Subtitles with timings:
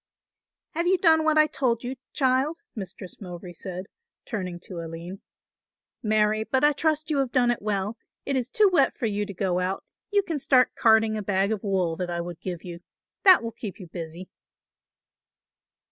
[0.71, 3.85] "Have you done what I told you, child?" Mistress Mowbray said,
[4.25, 5.21] turning to Aline.
[6.01, 7.97] "Marry, but I trust you have done it well.
[8.25, 11.51] It is too wet for you to go out; you can start carding a bag
[11.51, 12.79] of wool that I will give you.
[13.25, 14.27] That will keep you busy."